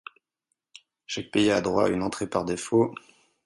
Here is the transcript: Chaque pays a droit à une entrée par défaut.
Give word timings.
Chaque 1.05 1.29
pays 1.29 1.51
a 1.51 1.61
droit 1.61 1.85
à 1.85 1.89
une 1.89 2.01
entrée 2.01 2.25
par 2.25 2.43
défaut. 2.43 2.95